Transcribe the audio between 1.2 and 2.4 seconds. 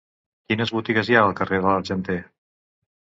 al carrer de l'Argenter?